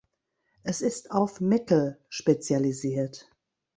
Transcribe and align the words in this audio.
Es 0.63 0.81
ist 0.81 1.11
auf 1.11 1.41
Metal 1.41 1.99
spezialisiert. 2.09 3.29